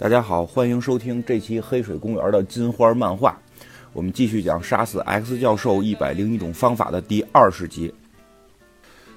[0.00, 3.36] 大家好，欢迎收听这期《黑水公园》的金花漫画。
[3.92, 7.92] 我们继续讲杀死 X 教授一百零一种方法的第二十集。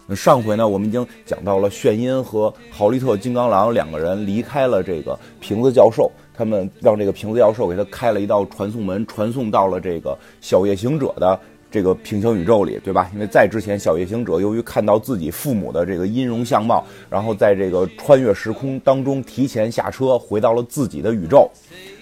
[0.07, 11.39] 那上回呢，我们已经讲到了炫音和豪利特金刚狼两个人离开了这个瓶子教授，他们让这个瓶子教授给他开了一道传送门，传送到了这个小夜行者的。
[11.71, 13.09] 这个平行宇宙里，对吧？
[13.13, 21.49] 因为在之前，小夜行者由于看到自己父母的这个音容相貌，然后在这个穿越时空当中提前下车，回到了自己的宇宙。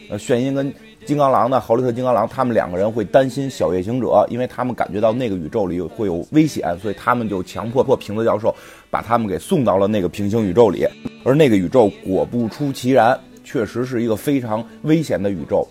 [0.09, 0.73] 呃，炫音跟
[1.05, 8.53] 金刚狼呢，豪利特金刚狼，他们两个人会担心小夜行者，因为他们感觉到那个宇宙里会有危险，所以他们就强迫迫瓶子教授
[8.89, 10.87] 把他们给送到了那个平行宇宙里。
[11.23, 15.67] 而那个宇宙果不出其然，确实是一个非常危险的宇宙。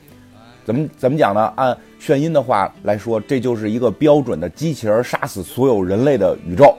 [0.69, 1.51] 怎么怎么讲呢？
[1.57, 6.77] 按炫音的话来说，这就是一个标准的机器人杀死所有人类的宇宙。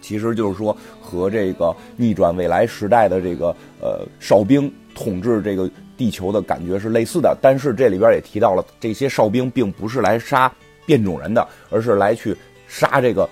[0.00, 7.36] 其实就是说，和这个逆转未来时代的这个呃哨兵统治这个地球的感觉是类似的。
[7.42, 10.50] 但是这里边也提到了，这些哨兵并不是来杀
[10.86, 12.34] 变种人的，而是来去
[12.66, 13.28] 杀这个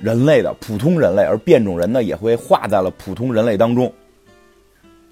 [0.00, 3.92] 人类的普通人类，而变种人呢也会化在了普通人类当中。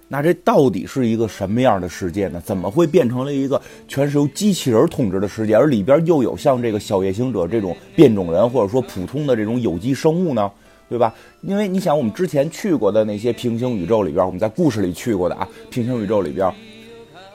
[0.06, 2.41] 那这到底是一个什么样的世界呢？
[2.44, 10.50] 怎么会变成了一个全是由机器人统治的世界，而里边又有像这个小夜行者这种变种人，或者说普通的这种有机生物呢？
[10.88, 11.12] 对吧？
[11.41, 16.52] 因为你想，我们之前去过的那些平行宇宙里边，我们在故事里去过的啊，平行宇宙里边，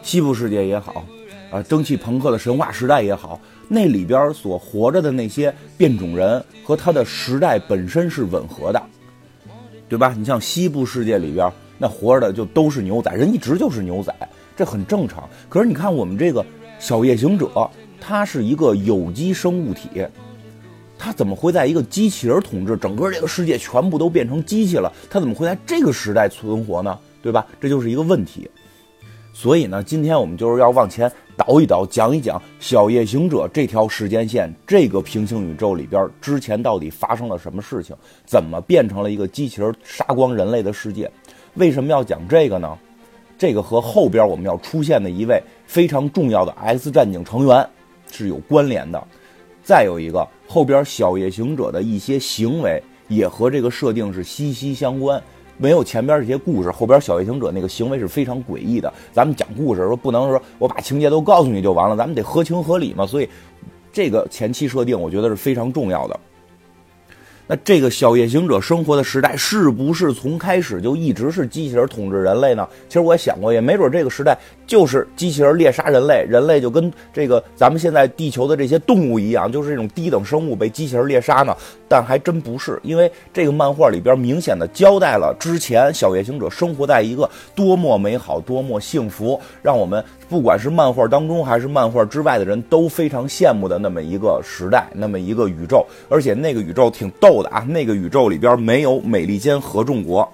[0.03, 1.03] 西部世界也好，
[1.51, 8.81] 啊，蒸汽朋克的神话时代也好，那里边所活着的那些变种人和他的时代本身是吻合的，
[9.89, 10.13] 对吧？
[10.15, 11.51] 你像西部世界里边。
[11.79, 14.13] 那活着的就都是牛仔，人一直就是牛仔，
[14.55, 15.27] 这很正常。
[15.47, 16.45] 可是你看我们这个
[16.77, 17.67] 小夜行者，
[17.99, 20.05] 他是一个有机生物体，
[20.97, 24.91] 他怎么会在一个机器人统治整个这个世界，全部都变成机器了？
[25.09, 26.99] 他怎么会在这个时代存活呢？
[27.21, 27.47] 对吧？
[27.59, 28.49] 这就是一个问题。
[29.33, 37.95] 所以呢，今天我们就是要往前倒一倒，讲一讲小夜行者这条时间线，这个平行宇宙里边之前到底发生了什么事情，
[38.25, 41.09] 怎么变成了一个机器人杀光人类的世界？
[41.55, 42.77] 为什么要讲这个呢？
[43.37, 47.65] 这个和后边我们要出现的一位非常重要的 X 战警成员
[48.11, 49.01] 是有关联的。
[49.63, 55.21] 再有一个，后边小夜行者的一些行为也和这个设定是息息相关。
[55.57, 58.91] 没有前边这些故事，后边小夜行者那个行为是非常诡异的。
[59.11, 63.05] 咱们讲故事说不能说我把情节都告诉你就完了，咱们得合情合理嘛。
[63.05, 63.29] 所以，
[63.91, 66.19] 这个前期设定我觉得是非常重要的。
[67.51, 72.69] 那这个小夜行者生活的时代是不是从开始就一直是机器人统治人类呢？
[72.87, 74.37] 其实我也想过，也没准这个时代
[74.69, 81.57] 就是机器人猎杀人类，人类就跟这个咱们现在地球的这些动物一样，就是这种低等生物被机器人猎杀呢。
[81.87, 95.83] 但还真不是，因为这个漫画里边明显的交代了之前小夜行者生活在一个多么美好、多么幸福，让我们不管是漫画当中还是漫画之外的人都非常羡慕的那么一个时代、那么一个宇宙。
[96.07, 100.31] 而且那个宇宙挺逗的啊，那个宇宙里边没有美利坚合众国，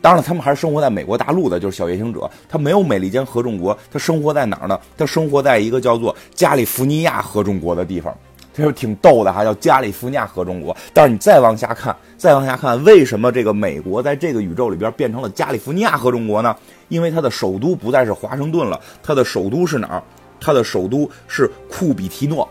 [0.00, 4.78] 当然了，他们还是生活在美国大陆的，就是小夜行者，他没有美利坚合众国，他生活在哪儿呢？
[4.96, 8.16] 他生活在一个叫做加利福尼亚合众国的地方。
[8.54, 10.74] 这就挺逗的哈，叫加利福尼亚合众国。
[10.94, 16.56] 但是你再往下看，再往下看，为什么这个美国在这个宇宙里边变成了加利福尼亚合众国呢？
[16.88, 20.02] 因为它的首都不再是华盛顿了，它的首都是哪儿？
[20.40, 22.48] 它的首都是库比提诺。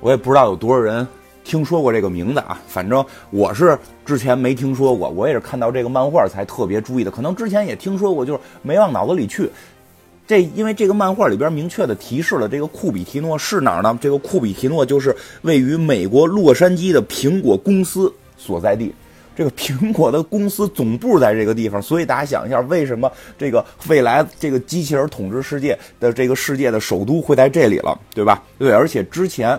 [0.00, 1.06] 我也不知道有多少人
[1.44, 7.10] 听说过这个名字啊，反正我是之前没听说过，我也是看到这个漫画才特别注意的。
[7.10, 9.50] 可能之前也听说过，就是没往脑子里去。
[10.26, 13.98] 这因为这个漫画里边明确的提示了这个库比提诺是哪儿呢？
[14.00, 18.94] 这个库比提诺就是位于美国洛杉矶的苹果公司所在地。
[19.34, 28.42] 这个苹果的公司总部在这个地方，所以大家想一下，为什么这个未来这个机器人统治世界的这个世界的首都会在这里了，对吧？
[28.58, 29.58] 对，而且之前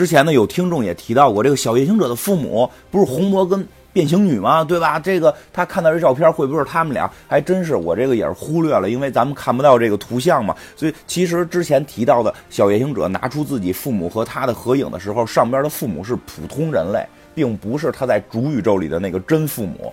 [0.00, 3.68] 之前呢，有听众也提到过，这个小夜行者的父母不是红魔跟。
[3.92, 4.98] 变形女吗，对吧？
[5.00, 7.10] 这个他看到这照片，会不会是他们俩？
[7.26, 10.54] 还真是，我这个也是忽略了，因为咱们看不到这个图像嘛。
[10.76, 17.04] 所以其实之前提到的小夜行者拿出自己父母和他的合影的时候，上边的父母是普通人类，
[17.34, 19.92] 并不是他在主宇宙里的那个真父母。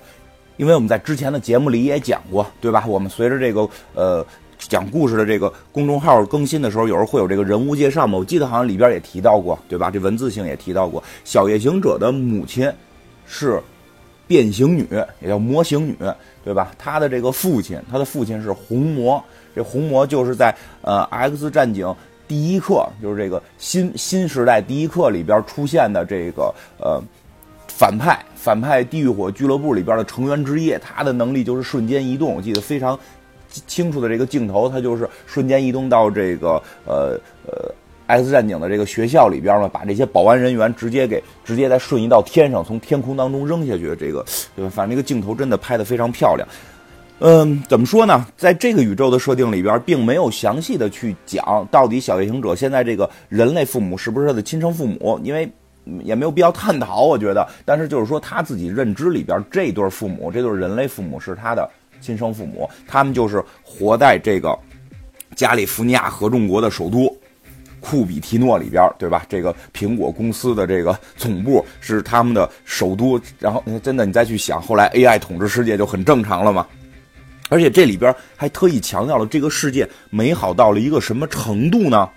[0.58, 2.86] 因为我们在之前的节目里也讲过，对吧？
[2.88, 4.24] 我们随着这个呃
[4.58, 8.18] 讲故事的这个公众号更新的时候，有时候会有这个人物介绍嘛。
[8.18, 9.90] 我记得好像里边也提到过，对吧？
[9.92, 12.72] 这文字性也提到过，小夜行者的母亲
[13.26, 13.62] 是。
[14.28, 14.86] 变形女
[15.22, 15.96] 也叫魔形女，
[16.44, 16.70] 对吧？
[16.78, 19.24] 她的这个父亲，她的父亲是红魔。
[19.56, 21.86] 这红魔就是在呃《X 战警》
[22.28, 27.02] 第一课，就是这个新新时代第一课里边出现的这个呃
[27.70, 32.36] 反派反派地狱火俱乐部里边的成员之一，他的能力就是瞬间移动。
[32.36, 33.00] 我记得非常
[33.50, 37.72] 清楚的这个镜头，它就是瞬间移动到这个呃呃。
[38.10, 43.94] X 战警的这个学校里边嘛，把这些保安人员直接给直接再瞬移到天上，从天空当中扔下去。
[43.98, 44.72] 这个对吧？
[44.74, 46.48] 反正这个镜头真的拍的非常漂亮。
[47.20, 48.26] 嗯，怎么说呢？
[48.38, 55.52] 在这个宇宙的设定里边，并没有详细的去讲到底小夜行者现在这个人类父母是不是他的亲生父母，因为
[56.02, 57.46] 也没有必要探讨，我觉得。
[57.66, 61.70] 但是就是说他自己认知里边，这对父母，这对人类父母是他的
[62.02, 64.58] 亲生父母，他们就是活在这个
[65.36, 67.16] 加利福尼亚合众国的首都。
[67.80, 69.24] 库比提诺里边，对吧？
[69.30, 73.22] 这个苹果公司的这个总部是他们的首都。
[73.40, 76.68] 然后，真的，你再去想，后来 AI 统治世界就很正常了嘛。
[77.50, 82.10] 而且这里边还特意强调了这个世界美好到了一个什么程度呢？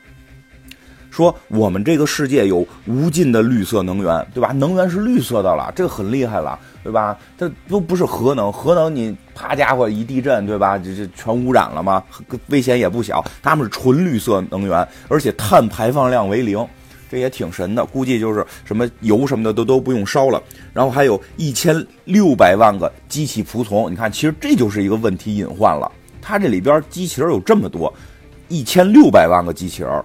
[1.10, 4.52] 说我们这个世界有无尽的绿色能源，对吧？
[4.52, 7.18] 能源是绿色的了，这个很厉害了，对吧？
[7.36, 10.78] 它都不是核能，核能你啪家伙一地震，对吧？
[10.78, 12.02] 这这全污染了吗？
[12.46, 13.24] 危险也不小。
[13.42, 16.64] 他们是纯绿色能源，而且碳排放量为零，
[17.10, 17.84] 这也挺神的。
[17.84, 20.40] 估计就是什么油什么的都都不用烧了。
[20.72, 25.90] 然后还有一千六百万个机器仆从，你看，其实这就是一个问题隐患了。
[26.22, 27.92] 它这里边机器人有这么多，
[28.48, 30.04] 一千六百万个机器人。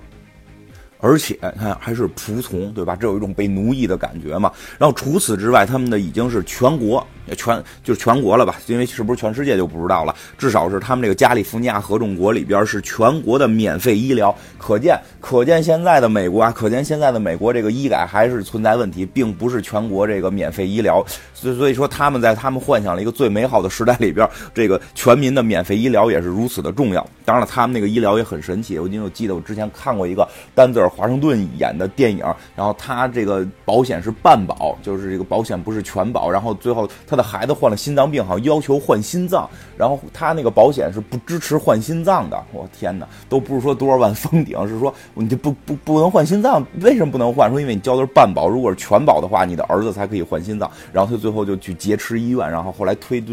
[1.05, 2.95] 而且看还是仆从，对吧？
[2.95, 4.51] 这有一种被奴役的感觉嘛。
[4.79, 7.05] 然后除此之外，他们的已经是全国。
[7.33, 8.55] 全就是全国了吧？
[8.67, 10.13] 因为是不是全世界就不知道了。
[10.37, 14.35] 至少是他们这个加利福尼亚合众国里边是全国的免费医疗。
[14.57, 21.03] 可见，可见现在的美国啊，可见现在的美国这个医改还是存在问题，并不是全国这个免费医疗。
[21.33, 27.05] 所以，所以说他们在他们幻想了一个最美好的时代里边，这个全民的免费医疗也是如此的重要。
[27.23, 28.77] 当然了，他们那个医疗也很神奇。
[28.77, 32.19] 我因为我记得我之前看过一个丹泽尔华盛顿演的电影，
[32.55, 37.14] 然后他这个保险是半保，就是这个保险不是全保，然后最后他。
[37.15, 42.37] 他的孩子患了心脏病，好像要求换心脏，然后他那个保险是不支持换心脏的。
[42.51, 46.61] 我天哪，都不是说多少万封顶，是说你就不 不不能换心脏？
[46.81, 47.49] 为什么不能换？
[47.49, 50.69] 说因为你交的是半保，如果是全保的话，你的儿子才可以换心脏。
[50.91, 53.23] 然后他最后就去劫持医院，然后后来推，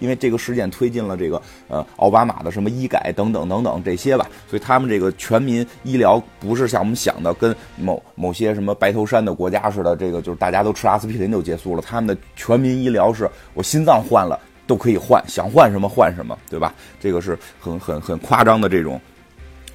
[0.00, 4.26] 因为这个事件推进了这个呃奥巴马的什么医改等等等等这些吧。
[4.50, 11.82] 所以他们这个全民医疗不是像我们想的跟某某些什么白头山的国家似的，这个就是大家都吃阿司匹林就结束了。
[11.86, 13.27] 他们的全民医疗是。
[13.54, 16.74] 我心脏换了都可以换，想换什么换什么，对吧？
[17.00, 19.00] 这个是很很很夸张的这种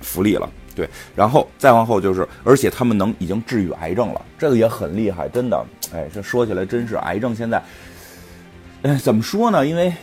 [0.02, 0.88] 福利了，对。
[1.16, 5.66] 然后再往后就是，而且他们能已经治愈癌症了，这个也很厉害，真的。
[5.94, 7.62] 哎，这说起来真是癌症现在，
[8.84, 9.66] 哎，怎么说呢？
[9.66, 9.94] 因为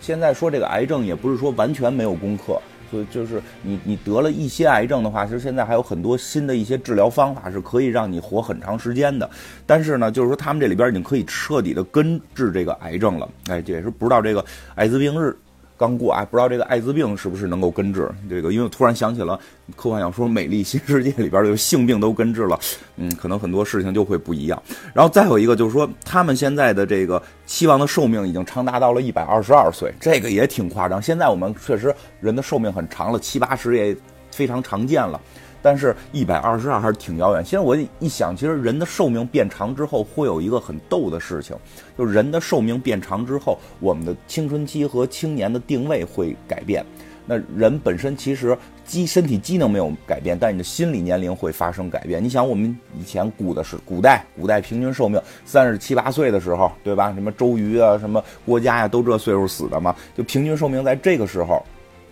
[0.00, 2.60] 现在说这个癌症也不是说完全没有攻克。
[2.90, 9.28] 所以就是你你得了一些癌症的话，其实现在还有很多新的一些治疗方法是可以让你活很长时间的。
[9.66, 13.28] 但是呢，就是说他们这里边已经可以彻底的根治这个癌症了。
[13.48, 14.44] 哎，也是不知道这个
[14.74, 15.36] 艾滋病日。
[15.78, 18.10] 刚过啊，不知道这个艾滋病是不是能够根治？
[18.28, 19.38] 这个，因为突然想起了
[19.76, 22.58] 科幻小说《美丽新世界》里边儿的性病都根治了，
[22.96, 24.60] 嗯，可能很多事情就会不一样。
[24.92, 31.00] 然后再有一个就是说，他们现在的这个期望的寿命已经长达到了一百二十二岁，这个也挺夸张。
[31.00, 33.96] 现在我们确实人的寿命很长了，七八十也
[34.32, 35.20] 非常常见了。
[35.60, 37.42] 但是，一百二十二还是挺遥远。
[37.42, 41.56] 其实我一想，其实人的寿命变长之后，会有一个很逗的事情，
[41.96, 46.84] 就是人的寿命变长之后，我们的青春期和青年的定位会改变。
[47.26, 48.56] 那人本身其实
[48.86, 52.22] 机身体机能没有改变，但你的心理年龄会发生改变。
[52.22, 57.12] 你想，我们以前古的是古代，古代平均寿命三十七八岁的时候，对吧？
[57.12, 61.62] 什么周瑜啊，什么郭嘉呀，都这岁数死的嘛，就平均寿命在这个时候，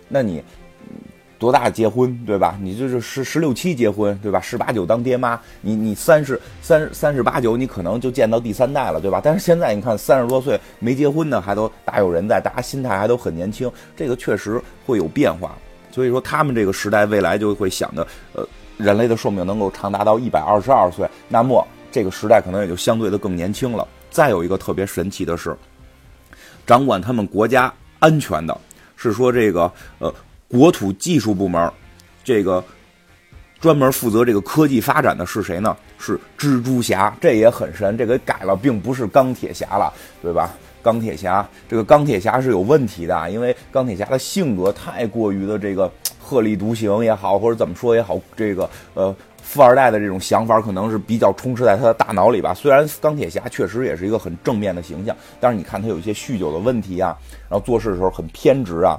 [0.07, 0.43] 那你。
[1.39, 2.57] 多大结婚，对吧？
[2.59, 4.41] 你就是十十六七结婚，对吧？
[4.41, 9.21] 十八九当爹妈，你你三十三三十八九，你可能就见到第三代了，对吧？
[9.23, 15.55] 但是现在你看，三十多岁没结婚的还都大有人在，大家心态还都很年轻，这个确实会有变化。
[15.91, 23.87] 所以说，他们这个时代未来就会想着，呃，人类的寿命能够长达到一百二十二岁，那么这个时代可能也就相对的更年轻了。
[24.09, 25.55] 再有一个特别神奇的是，
[26.65, 28.59] 掌管他们国家安全的，
[28.95, 30.11] 是说这个呃。
[30.49, 31.71] 国土技术部门，
[32.23, 32.63] 这个
[33.59, 35.75] 专门负责这个科技发展的是谁呢？
[35.99, 37.97] 是蜘蛛侠，这也很神。
[37.97, 40.51] 这个改了，并不是钢铁侠了，对吧？
[40.81, 52.53] 钢铁侠，这个钢铁侠是有问题的，因为钢铁侠的性格太过于的这个鹤立独行也好，或者怎么说也好，这个呃富二代的这种想法可能是比较充斥在他的大脑里吧。
[52.53, 57.17] 虽然钢铁侠确实也是一个很正面的形象，但是你看他有一些酗酒的问题啊，
[57.49, 58.97] 然后做事的时候很偏执啊。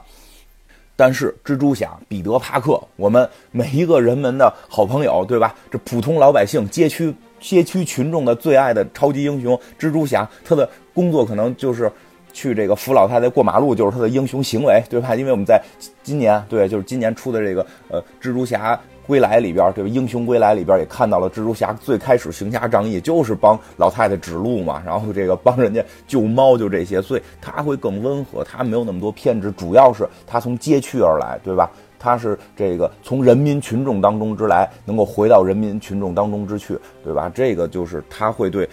[1.00, 5.55] 但是蜘蛛侠彼得·帕克，我们每一个人们的好朋友，对吧？
[5.71, 11.88] 这普通老百姓、街区街区群众的最爱的超级英雄蜘蛛侠，他的工作可能就是
[12.33, 15.14] 去这个扶老太太过马路，就是他的英雄行为，对吧？
[15.14, 15.62] 因为我们在
[16.02, 18.76] 今年，对，就是今年出的这个呃蜘蛛侠
[19.08, 19.88] 归来里边，对吧？
[19.88, 31.70] 英雄归来里边也看到了蜘蛛侠最开始行侠仗义就是帮老太太指路嘛，然后这个帮人家救猫就这些，所以他会更温和，他没有那么多偏执，主要是他从街区而来，对吧？
[31.98, 37.28] 他是这个从人民群众当中之来，能够回到人民群众当中之去，对吧？
[37.34, 38.68] 这个就是他会对，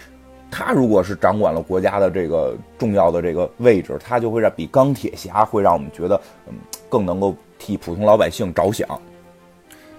[0.48, 6.54] 他如果是掌管了国家的这个重要的这个位置，他就会让比钢铁侠会让我们觉得，嗯，
[6.88, 8.86] 更能够替普通老百姓着想。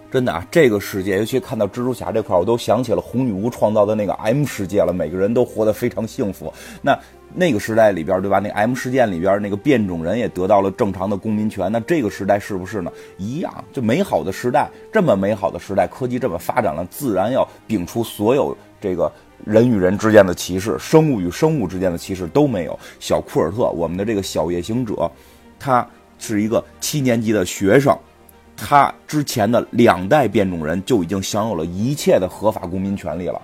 [0.09, 4.93] 真的啊，这个世界，尤其看到蜘蛛侠这块，我都想起了红女巫创造的那个 M 世界了。
[4.93, 6.51] 每个人都活得非常幸福。
[6.81, 6.97] 那
[7.33, 8.39] 那个时代里边，对吧？
[8.39, 11.69] 那 M 事件里边，那个变种人也得到了正常的公民权。
[11.69, 12.91] 那这个时代是不是呢？
[13.17, 19.11] 一样，就美好的时代，这么美好的时代，科技这么发展了，自然要摒除所有这个
[19.43, 22.79] 人与人之间的歧视，生物与生物之间的歧视都没有。
[23.01, 25.11] 小库尔特，我们的这个小夜行者，
[25.59, 25.85] 他
[26.17, 27.95] 是一个七年级的学生。
[28.57, 33.39] 他之前的两代变种人就已经享有了一切的合法公民权利了，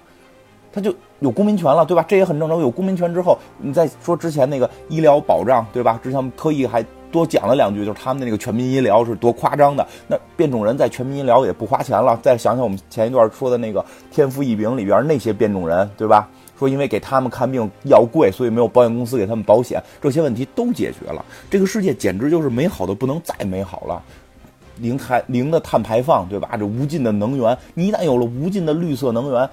[0.73, 2.03] 他就有公民权了，对吧？
[2.07, 2.59] 这也很正常。
[2.59, 5.99] 有公民权之后，你再说之前那个医疗保障，对吧？
[6.03, 9.87] 之前特意还多讲了两句，就是他们的那个全民医疗是多夸张的。
[10.07, 12.19] 那变种人在全民医疗也不花钱了。
[12.23, 13.79] 再想想我们前一段说的那个
[14.11, 16.27] 《天赋异禀》里边那些变种人，对吧？
[16.57, 21.23] 说因为给他们看病药贵，所以没有保险公司给他们保险，这些问题都解决了。
[21.49, 24.01] 这个世界简直就是美好的不能再美好了。
[24.77, 26.55] 零碳零的碳排放，对吧？
[26.57, 29.49] 这无尽的能源，你一旦有了无尽的绿色能源，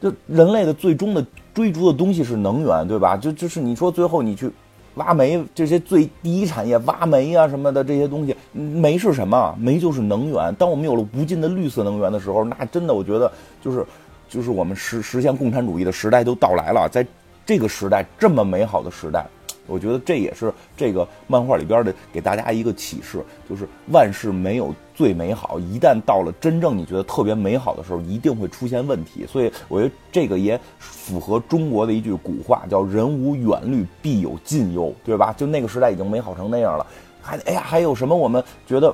[0.00, 3.16] 就人类的最终的追逐的东西是能源，对吧？
[3.16, 4.50] 就就是你说最后你去
[4.94, 9.56] 挖煤，这些最第一产业挖煤啊什么的这些东西，煤是什么？
[9.58, 10.54] 煤就是能源。
[10.56, 13.30] 当我们有了无尽的绿色能源的时候，那真的我觉得
[13.62, 13.86] 就是
[14.28, 16.88] 就是我们实实现共产主义的时代都到来了。
[16.90, 17.06] 在
[17.46, 19.26] 这个时代这么美好的时代。
[19.68, 29.24] 我觉得这也是这个漫画里边的给大家一个启示，就是万事没有最美好，一旦到了真正你觉得特别美好的时候，一定会出现问题。
[29.26, 35.32] 所以我觉得这个也符合中国的一句古话，叫“人无远虑，必有近忧”，对吧？
[35.36, 36.86] 就那个时代已经美好成那样了，
[37.20, 38.92] 还哎呀，还有什么我们觉得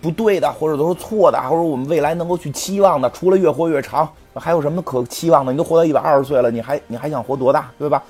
[0.00, 3.10] 不对的，或者都是错的，或者我们未来能够去期望的？
[3.10, 5.52] 除了越活越长，还有什么可期望的？
[5.52, 8.02] 你都活到一百二十岁了，你还你还想活多大，对吧？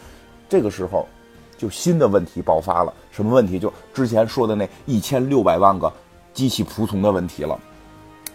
[0.49, 1.09] 这个时候。
[1.64, 3.59] 就新的问题爆发了，什么问题？
[3.59, 5.90] 就之前说的那一千六百万个
[6.35, 7.59] 机器仆从的问题了。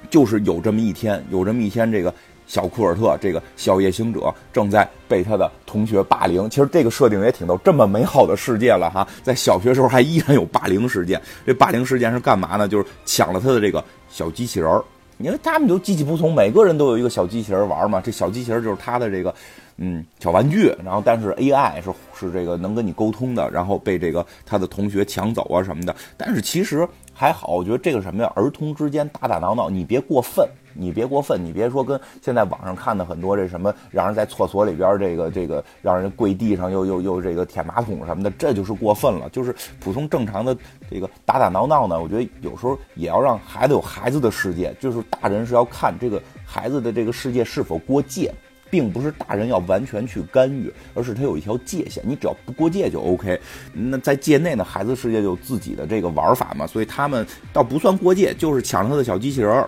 [0.09, 2.11] 就是有这么一天，有这么一天，这个
[2.47, 6.49] 小库尔特，这个小夜行者正在被他的同学霸凌。
[6.49, 11.21] 其实这个设定也挺逗，这么美好的世界了哈，在小学时候还依然有霸凌事件。
[11.45, 12.67] 这霸凌事件是干嘛呢？
[12.67, 14.83] 就是抢了他的这个小机器人儿，
[15.19, 18.01] 因为他们就机器仆从，每个人都有一个小机器人玩嘛。
[18.01, 19.33] 这小机器人就是他的这个。
[19.81, 25.95] 嗯，小玩具，然后但是 AI 是是这个能跟你沟通的，然后被这个他的同学抢走啊什么的。
[26.17, 30.45] 但是其实还好，我觉得这个什么呀，儿童之间打打闹闹，你别过分，
[30.79, 39.27] 你别过分，你别说跟现在网上看的很多这什么，让人在厕所里边这个这个让人跪地上又又又这个舔马桶什么的，这就是过分了。
[39.29, 40.55] 就是普通正常的
[40.89, 48.33] 这个打打闹闹呢，我觉得有时候也要让孩子有孩子的世界，就是大人是要看这个孩子的这个世界是否过界。
[48.71, 53.41] 并不是大人要完全去干预，而是他有一条界限，你只要不过界就 OK。
[53.73, 59.67] 那在界内呢，孩子世界有自己的这个玩法嘛，所以他们倒不算过界，就是抢他的小机器人儿。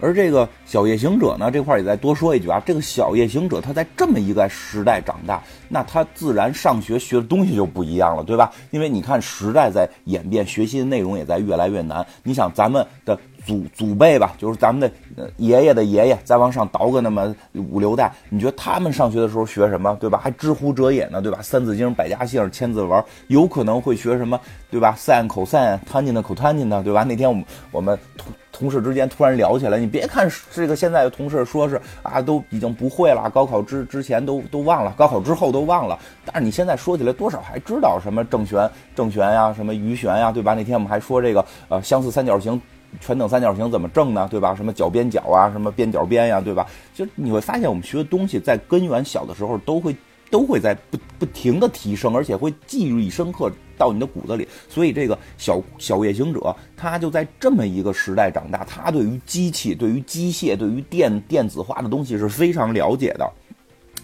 [0.00, 8.52] 而这个小夜行者呢，这块也再多说一句啊，这个小夜行者他在这么一个时代长大，那他自然上学学的东西就不一样了，对吧？
[8.70, 12.06] 因为你看时代在演变，学习的内容也在越来越难。
[12.22, 13.18] 你想咱们的。
[13.46, 20.18] 祖祖辈吧，就是咱们的爷爷的爷爷，再往上倒个那么五六代，你觉得他们上学的时候学什么，对吧？
[20.20, 21.38] 还知乎者也呢，对吧？
[21.40, 24.38] 三字经、百家姓、千字文，有可能会学什么，
[24.68, 27.04] 对吧？sin、cos、tan 的、cotan 的，对吧？
[27.04, 40.54] 那天我们我们同同事之间突然聊起来，你别看这个现在的同事说是啊，都已经不会了，高考之之前都都忘了，高考之后都忘了，但是你现在说起来，多少还知道什么正弦、正弦呀，什么余弦呀，对吧？
[40.54, 42.60] 那天我们还说这个呃相似三角形。
[43.00, 44.28] 全等三角形怎么正呢？
[44.30, 44.54] 对吧？
[44.54, 46.66] 什么角边角啊，什么边角边呀，对吧？
[46.94, 49.94] 就你会发现，我们学的东西在根源小的时候都会
[50.30, 54.46] 都会在不不停的提升，而且会记忆深刻到你的骨子里。
[54.68, 63.30] 所以这个小小夜行者，他就在这么一个时代长大，他对于机器、对于机械、对于电电子化的东西是非常了解的。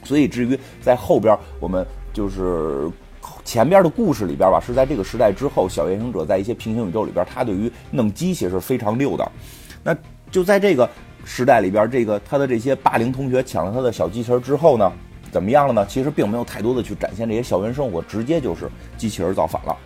[0.04, 2.90] 所以至于在后边，我们就是。
[3.44, 9.32] 前边的故事里边吧，是在这个时代之后，小夜行者在一些平行宇宙里边，他对于弄机器是非常溜的。
[9.82, 9.96] 那
[10.30, 10.88] 就在这个
[11.24, 14.92] 时代里边，这个他的这些霸凌同学抢了他的小机器人之后呢，
[15.30, 15.86] 怎么样了呢？
[15.86, 19.76] 其实并没有太多的去展现这些校园生活，直接就是机器人造反了。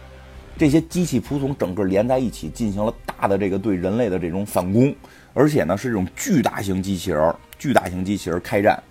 [0.59, 4.95] 这些机器仆从整个连在一起，进行了大的这个对人类的这种反攻，
[5.35, 8.83] 而且呢是这种巨大型机器人、巨大型机器人开战。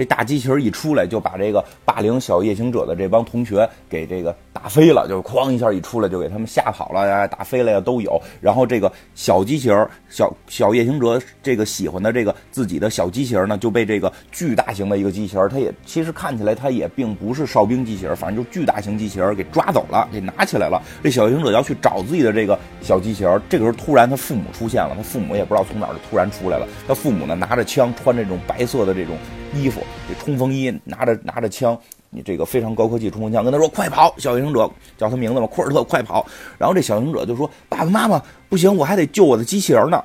[0.00, 8.18] 这大机器人一出来，就把这个霸凌小夜行者的这帮同学给这个打飞了，就是哐一下一出来，就给他们吓跑了呀，打飞了呀都有。
[8.40, 20.80] 然后这个小机器人、小小夜行者这个喜欢的这个自己的小机器人呢，就被这个巨大型的一个机器人，它也其实看起来它也并不是哨兵机器人，反正就巨大型机器人给抓走了，给拿起来了。
[21.02, 29.14] 这小夜行者要去找自己的这个小机器人，这个时候突然他父母出现了，他父母也不知道从哪儿就突然出来了，他父母呢拿着枪，穿这种白色的这种。
[29.54, 31.78] 衣服，这冲锋衣，拿着拿着枪，
[32.10, 36.26] 你这个非常高科技冲锋枪，跟他说快跑，小行者叫他名字嘛，库尔特，快跑。
[36.58, 40.02] 然后这小行者就说：“爸爸妈妈，不行，我还得救我的机器人呢。”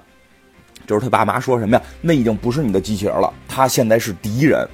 [0.87, 1.81] 就是他爸妈说什么呀？
[2.01, 4.67] 那已经不是你的机器人了，他现在是敌人。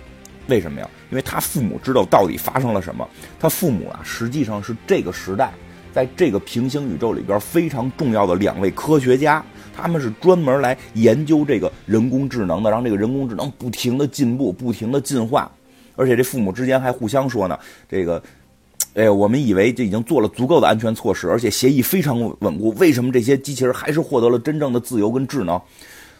[0.47, 0.89] 为什么呀？
[1.09, 3.07] 因为他父母知道到底发生了什么。
[3.39, 5.53] 他父母啊，实际上是这个时代，
[5.93, 9.41] 在这个平行宇宙里边非常重要的两位科学家。
[9.81, 15.51] 他们是专门来研究这个人工智能的，让这个人工智能不停的进步，不停的进化，
[15.95, 17.57] 而且这父母之间还互相说呢，
[17.89, 18.21] 这个，
[18.93, 25.59] 哎，我们以为这已经做了足够的安全措施，而且协议非常稳固，为什么这些机器人还是获得了真正的自由跟智能，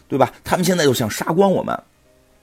[0.08, 0.32] 对吧？
[0.42, 1.78] 他们现在就想杀光我们。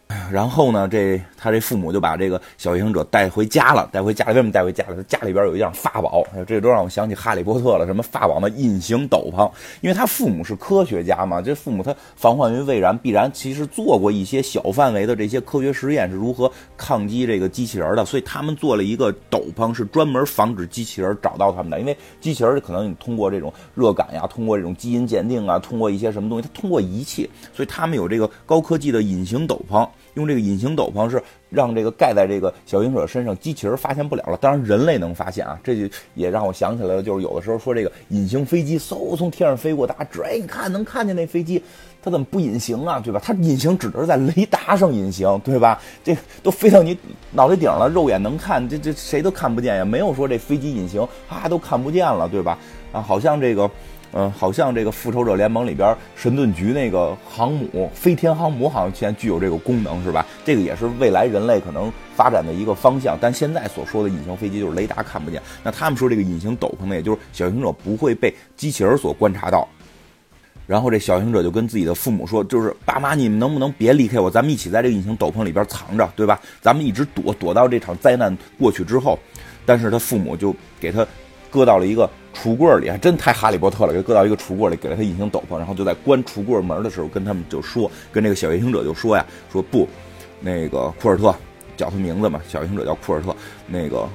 [0.31, 4.31] 然后呢，这他这父母就把这个小行者带回家了，带回家里。
[4.31, 4.95] 为什么带回家里？
[4.95, 7.85] 他家里边有一样法宝，这都让我想起哈利波特了。
[7.85, 8.49] 什么法宝的？
[8.49, 9.49] 隐形斗篷。
[9.81, 18.03] 因为他父母是科学家嘛，这父母他防患于未然，必然其实做过一些小范围的这些科学实验，是如何抗击这个机器人的。
[18.03, 21.79] 所以他们做了一个斗篷，是专门防止机器人找到他们的。
[21.79, 29.87] 因为机器人可能你通过这种热感呀，通过这种基因鉴定啊，通过一些什么东西，他通过仪器，所以他们有这个高科技的隐形斗篷。
[30.15, 34.37] 用这个隐形斗篷是让这个盖在这个小行者身上，机器人发现不了了。
[34.37, 41.61] 当然人类能发现啊，这就也让我想起来了，就是有的时候说这个隐形飞机嗖从天上飞过，大家指哎，你看能看见那飞机，
[42.01, 42.99] 它怎么不隐形啊？
[42.99, 43.21] 对吧？
[43.23, 45.81] 它隐形指的是在雷达上隐形，对吧？
[46.03, 46.97] 这都飞到你
[47.31, 52.57] 脑袋顶了，肉眼能看，这这谁都看不见呀，没有说这飞机隐形啊都看不见了，对吧？
[52.91, 53.69] 啊，好像这个。
[54.11, 60.25] 嗯，好像这个复仇者联盟里边神盾局那个航母飞天航母，好像现在具有这个功能，是吧？
[60.43, 63.15] 这个也是未来人类可能发展的一个方向。
[63.21, 65.39] 但现在所说的隐形飞机就是雷达看不见。
[65.63, 69.67] 那他们说这个隐形斗篷呢，也就是小行者不会被机器人所观察到。
[70.65, 74.29] 然后这小行者就跟自己的父母说：“就是爸妈，你们能不能别离开我？
[74.29, 76.39] 咱们一起在这个隐形斗篷里边藏着，对吧？
[76.61, 79.19] 咱们一直躲躲到这场灾难过去之后。”
[79.67, 81.05] 但是他父母就给他
[81.51, 82.09] 搁到了一个。
[82.41, 89.85] 橱柜里还真太哈利波特了，给搁到一个橱柜里，给了他隐形斗篷，然后就在关橱柜门的时候，跟他们就说，跟这个小夜行者就说呀，说不，
[90.39, 91.35] 那个库尔特，
[91.75, 93.35] 叫他名字嘛，小夜行者叫库尔特，
[93.67, 94.07] 那个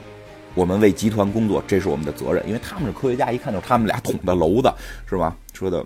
[0.55, 4.73] 我们为集团工作，这是我们的责任，因为他们是科学家，一看就是他们俩捅的娄子，
[5.07, 5.37] 是吧？
[5.53, 5.85] 说的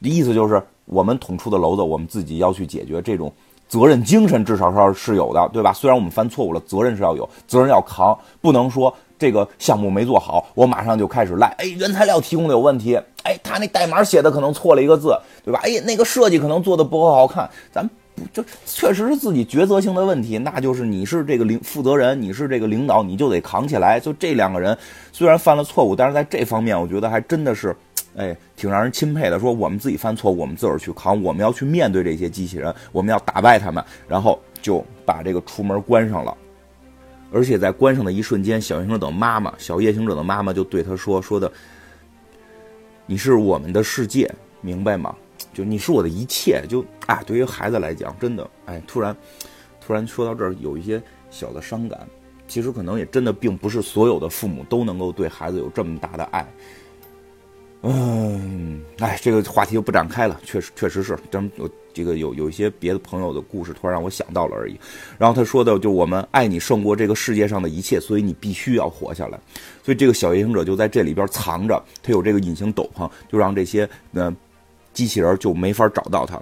[0.00, 3.32] 意思就是我们捅出的娄子，我们自己要去解决，这种
[3.68, 5.72] 责任精神至少是是有的，对吧？
[5.72, 8.94] 虽然我们犯错误了，责任是要有，责任要扛，不能说。
[9.22, 11.46] 这个项目没做好，我马上就开始赖。
[11.58, 13.00] 哎，原材料提供的有问题。
[13.22, 15.60] 哎，他那代码写的可能错了一个字，对吧？
[15.62, 17.48] 哎，那个设计可能做的不够好看。
[17.70, 24.00] 咱不就确实是自己抉择性的问题，那就是你是这个领负责人，你是这个领导，你就得扛起来。
[24.00, 24.76] 就这两个人
[25.12, 27.76] 虽然犯了错误，但是在这方面，我觉得还真的是，
[28.16, 29.38] 哎，挺让人钦佩的。
[29.38, 36.36] 说我们自己犯错误，我们自个儿去扛，我们要去面对这些机器人，我们要打败他们，然后就把这个出门关上了。
[37.32, 41.50] 而且在关上的一瞬间，小夜行者的妈妈，小夜行者的妈妈就对他说：“说的，
[43.06, 45.16] 你是我们的世界，明白吗？
[45.54, 46.62] 就你是我的一切。
[46.68, 49.16] 就啊，对于孩子来讲，真的，哎，突然，
[49.80, 52.06] 突然说到这儿，有一些小的伤感。
[52.46, 56.46] 其实可能也真的并不是所有的父母都能够对孩子有这么大的爱。”
[57.82, 60.40] 嗯，哎，这个话题就不展开了。
[60.44, 64.78] 确实，确实是，真有这个有有一些别的朋友的故事，突然让我想到了而已。
[65.18, 69.38] 然后他说的，就我们爱你胜过这个世界上的一切，所以你必须要活下来。
[69.82, 74.32] 所以这个小夜行者就在这里边藏着，他有这个隐形斗篷，就让这些呃
[74.92, 76.40] 机器人就没法找到他。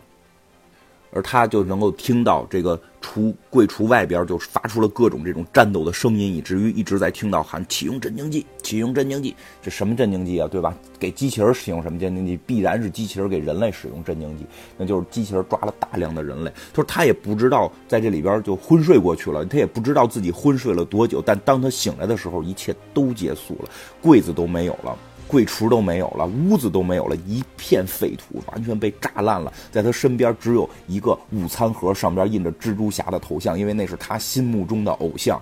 [1.13, 9.35] 而他就能够听到这个橱柜橱外边就发出了各种这种战斗的声音，以至于一直在听到喊启用镇静剂，启用镇静剂。
[9.63, 10.47] 这什么镇静剂啊？
[10.49, 10.75] 对吧？
[10.99, 12.39] 给机器人使用什么镇静剂？
[12.47, 14.45] 必然是机器人给人类使用镇静剂，
[14.77, 16.53] 那就是机器人抓了大量的人类。
[16.73, 21.23] 就是他也不知道在这里边就昏睡过去了，他也不知道自己昏睡了多久。
[21.25, 23.71] 但当他醒来的时候，一切都结束了，
[24.01, 24.97] 柜子都没有了。
[25.31, 29.53] 柜橱都没有了，屋子都没有了，一片废土，完全被炸烂了。
[29.71, 35.41] 在他身边只有一个午餐盒，上边印着蜘蛛侠的头像，因为那是他心目中的偶像。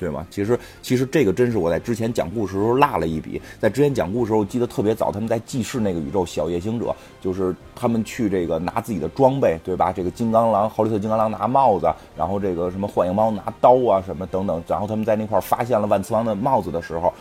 [0.00, 0.24] 对吗？
[0.30, 3.42] 其实，其实这个真是我在之前讲故事的时候落了一笔。
[3.58, 9.92] 在之前讲故事的时候，我记得特别早，他们在记事那个宇宙，小夜行者就是他们去这个拿自己的装备，对吧？
[9.92, 14.62] 这个金刚狼、豪利特金刚狼拿帽子，然后这个什么幻影猫拿刀啊什么等等。
[14.68, 17.12] 然后他们在那块发现了万磁王的帽子的时候，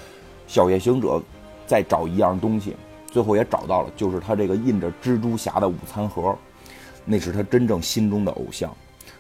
[0.46, 1.20] 小夜行者
[1.68, 2.76] 再找一样东西，
[3.12, 6.36] 最后也找到了，就是他这个印着蜘蛛侠的午餐盒，
[7.06, 8.74] 那是他真正心中的偶像。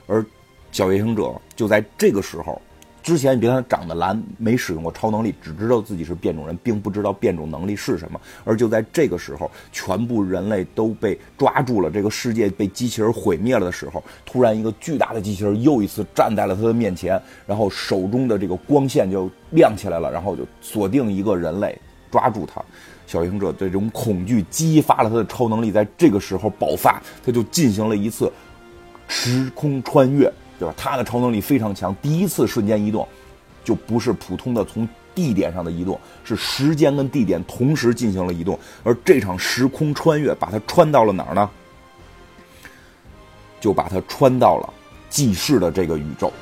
[0.08, 0.26] 而
[0.72, 2.60] 小夜行者就在这个时候。
[3.04, 8.20] 之前你别看他长得蓝，没使用过超能力，只知道自己是变种人，并不知道变种能力是什么。
[8.44, 21.80] 而就在这个时候，全部人类都被抓住了，这个世界被机器人毁灭了的时候，突然一个巨大的机器人又一次站在了他的面前，然后手中的这个光线就亮起来了，然后就锁定一个人类，
[22.12, 22.62] 抓住他。
[23.06, 28.32] 小行者这种恐惧激发了他的超能力，在这个时候爆发，他就进行了一次
[29.08, 30.32] 时空穿越。
[30.60, 30.74] 对吧？
[30.76, 33.08] 他的超能力非常强，第一次瞬间移动，
[33.63, 38.58] 就不是普通的从地点上的移动，是时间跟地点同时进行了移动。
[38.84, 41.48] 而这场时空穿越把他穿到了哪儿呢？
[43.60, 44.74] 就把他穿到了
[45.12, 46.34] 记事的这个宇宙。